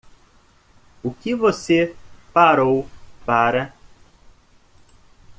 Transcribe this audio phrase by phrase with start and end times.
[1.03, 1.95] O que você
[2.33, 2.89] parou
[3.23, 3.71] para?